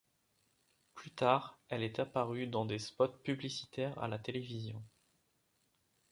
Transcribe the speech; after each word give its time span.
Plus 0.95 1.11
tard, 1.11 1.59
elle 1.69 1.83
est 1.83 1.99
apparue 1.99 2.47
dans 2.47 2.65
des 2.65 2.79
spots 2.79 3.19
publicitaires 3.23 3.99
à 4.01 4.07
la 4.07 4.17
télévision. 4.17 4.81